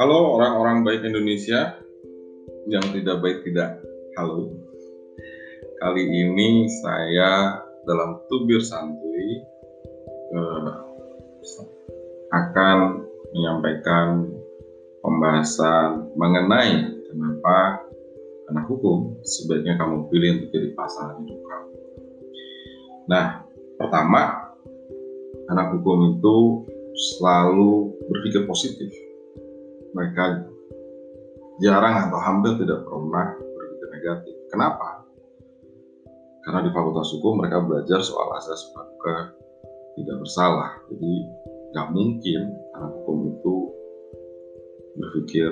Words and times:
Halo 0.00 0.40
orang-orang 0.40 0.80
baik 0.80 1.04
Indonesia 1.04 1.76
yang 2.72 2.80
tidak 2.96 3.20
baik 3.20 3.44
tidak 3.44 3.84
halo. 4.16 4.48
Kali 5.84 6.08
ini 6.08 6.72
saya 6.80 7.60
dalam 7.84 8.16
tubir 8.32 8.64
santuy 8.64 9.44
eh, 10.32 10.72
akan 12.32 13.04
menyampaikan 13.36 14.32
pembahasan 15.04 16.16
mengenai 16.16 16.80
kenapa 17.12 17.84
anak 18.48 18.64
hukum 18.72 19.20
sebaiknya 19.20 19.76
kamu 19.76 20.08
pilih 20.08 20.40
untuk 20.40 20.48
jadi 20.48 20.68
pasangan 20.72 21.20
hidup 21.28 21.44
kamu. 21.44 21.72
Nah, 23.04 23.44
pertama, 23.76 24.43
anak 25.50 25.76
hukum 25.76 26.16
itu 26.16 26.36
selalu 26.94 27.90
berpikir 28.06 28.46
positif 28.46 28.90
mereka 29.94 30.46
jarang 31.62 32.10
atau 32.10 32.18
hampir 32.18 32.58
tidak 32.58 32.82
pernah 32.82 33.34
berpikir 33.38 33.88
negatif. 33.94 34.34
Kenapa? 34.50 35.06
Karena 36.44 36.60
di 36.60 36.70
Fakultas 36.74 37.08
Hukum 37.14 37.40
mereka 37.40 37.62
belajar 37.62 38.04
soal 38.04 38.28
asas 38.36 38.68
praduga 38.74 39.32
tidak 39.96 40.16
bersalah. 40.20 40.72
Jadi 40.90 41.12
nggak 41.72 41.88
mungkin 41.94 42.42
anak 42.76 42.90
hukum 43.00 43.18
itu 43.32 43.56
berpikir 44.98 45.50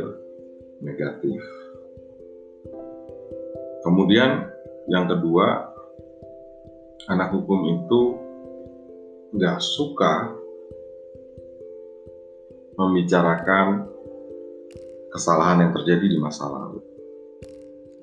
negatif. 0.83 1.41
Kemudian 3.83 4.47
yang 4.91 5.07
kedua, 5.11 5.71
anak 7.11 7.35
hukum 7.35 7.67
itu 7.67 8.01
nggak 9.33 9.59
suka 9.65 10.29
membicarakan 12.77 13.89
kesalahan 15.13 15.69
yang 15.69 15.73
terjadi 15.73 16.07
di 16.09 16.19
masa 16.21 16.49
lalu. 16.49 16.81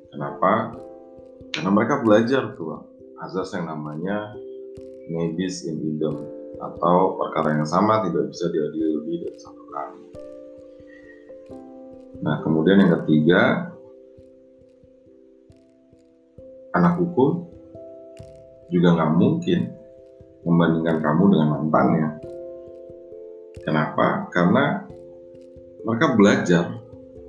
Kenapa? 0.09 0.73
Karena 1.53 1.69
mereka 1.69 2.01
belajar 2.01 2.53
tuh 2.57 2.81
azas 3.21 3.53
yang 3.53 3.69
namanya 3.69 4.33
nebis 5.09 5.65
in 5.69 5.77
idem 5.81 6.17
atau 6.57 7.17
perkara 7.17 7.61
yang 7.61 7.67
sama 7.69 8.05
tidak 8.05 8.29
bisa 8.29 8.49
diadili 8.49 8.89
lebih 8.97 9.15
dari 9.25 9.37
satu 9.37 9.63
kali. 9.69 10.03
Nah, 12.19 12.41
kemudian 12.41 12.83
yang 12.83 12.91
ketiga, 13.01 13.69
anak 16.73 16.99
hukum 16.99 17.47
juga 18.69 18.97
nggak 18.97 19.13
mungkin 19.17 19.78
membandingkan 20.43 21.03
kamu 21.03 21.23
dengan 21.35 21.47
mantannya. 21.55 22.09
Kenapa? 23.63 24.31
Karena 24.31 24.87
mereka 25.83 26.15
belajar 26.15 26.63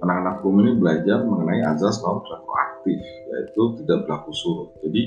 anak-anak 0.00 0.34
hukum 0.41 0.64
ini 0.64 0.72
belajar 0.80 1.19
mengenai 1.22 1.61
azas 1.64 2.00
non 2.00 2.25
retroaktif 2.25 2.98
yaitu 3.00 3.62
tidak 3.83 4.08
berlaku 4.08 4.33
surut. 4.33 4.69
Jadi 4.81 5.03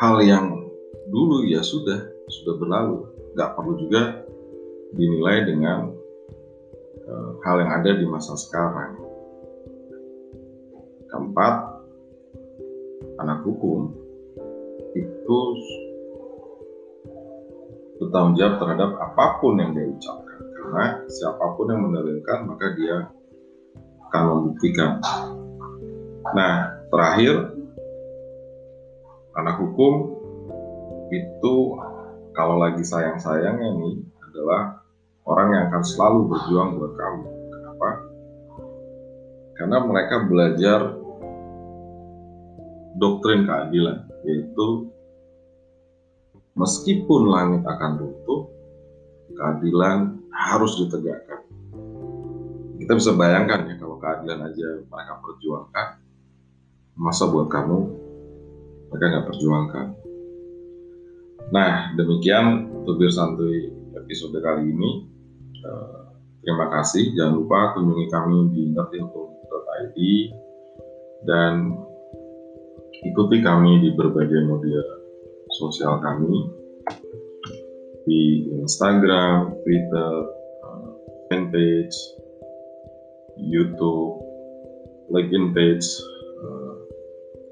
hal 0.00 0.16
yang 0.24 0.46
dulu 1.12 1.44
ya 1.44 1.60
sudah 1.60 2.00
sudah 2.26 2.54
berlalu, 2.58 3.06
nggak 3.36 3.50
perlu 3.54 3.74
juga 3.78 4.02
dinilai 4.96 5.46
dengan 5.46 5.92
uh, 7.06 7.30
hal 7.44 7.56
yang 7.62 7.70
ada 7.70 7.90
di 7.94 8.06
masa 8.08 8.34
sekarang. 8.34 8.98
Keempat, 11.06 11.54
anak 13.22 13.46
hukum 13.46 14.05
itu 14.96 15.38
bertanggung 17.96 18.36
jawab 18.36 18.54
terhadap 18.60 18.90
apa 19.00 19.24
pun 19.40 19.56
yang 19.56 19.72
dia 19.72 19.88
ucapkan 19.88 20.40
karena 20.52 20.84
siapa 21.08 21.44
pun 21.56 21.66
yang 21.72 21.80
mendalilkan 21.84 22.38
maka 22.44 22.66
dia 22.76 22.96
akan 24.08 24.22
membuktikan. 24.32 25.02
Nah, 26.34 26.74
terakhir 26.92 27.54
anak 29.36 29.56
hukum 29.60 30.16
itu 31.12 31.54
kalau 32.34 32.60
lagi 32.60 32.82
sayang-sayangnya 32.82 33.70
nih 33.78 33.96
adalah 34.28 34.84
orang 35.24 35.48
yang 35.54 35.62
akan 35.72 35.82
selalu 35.82 36.20
berjuang 36.34 36.76
buat 36.76 36.92
kamu. 36.94 37.24
Kenapa? 37.52 37.88
Karena 39.56 39.78
mereka 39.86 40.16
belajar 40.28 40.80
doktrin 42.96 43.44
keadilan, 43.44 44.08
yaitu 44.24 44.90
meskipun 46.56 47.28
langit 47.28 47.62
akan 47.64 48.00
runtuh, 48.00 48.48
keadilan 49.36 50.20
harus 50.32 50.80
ditegakkan. 50.80 51.44
Kita 52.76 52.92
bisa 52.92 53.12
bayangkan 53.16 53.68
ya 53.68 53.74
kalau 53.80 53.96
keadilan 54.00 54.40
aja 54.48 54.68
mereka 54.84 55.14
perjuangkan, 55.20 55.88
masa 56.96 57.28
buat 57.28 57.48
kamu 57.52 57.78
mereka 58.92 59.04
nggak 59.12 59.26
perjuangkan. 59.28 59.86
Nah 61.52 61.92
demikian 61.94 62.68
tubir 62.88 63.12
santuy 63.12 63.70
episode 63.96 64.36
kali 64.40 64.72
ini. 64.72 64.90
Eh, 65.56 66.00
terima 66.44 66.68
kasih. 66.70 67.12
Jangan 67.16 67.32
lupa 67.42 67.74
kunjungi 67.74 68.06
kami 68.08 68.38
di 68.54 68.62
ngertihukum.id 68.72 69.98
dan 71.26 71.74
ikuti 73.04 73.44
kami 73.44 73.84
di 73.84 73.90
berbagai 73.92 74.40
media 74.46 74.82
sosial 75.56 76.00
kami 76.00 76.32
di 78.06 78.46
Instagram, 78.62 79.50
Twitter, 79.66 80.12
uh, 80.62 80.90
fanpage, 81.28 81.96
YouTube, 83.36 84.22
LinkedIn 85.10 85.50
page, 85.52 85.86
uh, 86.40 86.74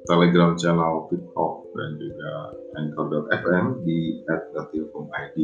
Telegram 0.07 0.55
channel, 0.55 1.11
TikTok, 1.11 1.55
dan 1.75 1.91
juga 1.99 2.33
Anchor.fm 2.79 3.83
di 3.83 4.23
@telkom.id. 4.55 5.39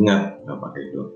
Ingat, 0.00 0.22
nggak 0.46 0.58
pakai 0.58 0.84
dot. 0.96 1.10